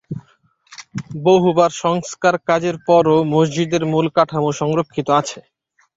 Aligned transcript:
বহুবার 1.23 1.71
সংস্কার 1.83 2.35
কাজের 2.47 2.75
পরও 2.87 3.17
মসজিদের 3.33 3.83
মূল 3.85 4.05
কাঠামো 4.15 4.51
সংরক্ষিত 4.61 5.07
আছে। 5.19 5.39